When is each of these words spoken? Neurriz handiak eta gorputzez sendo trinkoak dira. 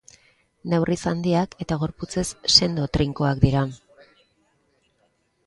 Neurriz 0.71 0.95
handiak 1.11 1.53
eta 1.65 1.77
gorputzez 1.83 2.25
sendo 2.55 2.87
trinkoak 2.99 3.45
dira. 3.45 3.63